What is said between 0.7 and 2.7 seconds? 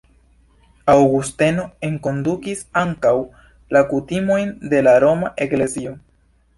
Aŭgusteno enkondukis